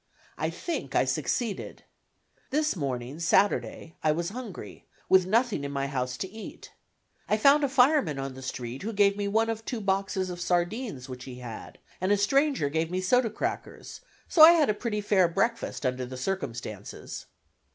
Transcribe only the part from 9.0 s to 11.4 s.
me one of two boxes of sardines which he